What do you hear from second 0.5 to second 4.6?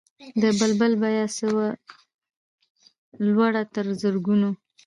بلبل بیه سوه لوړه تر زرګونو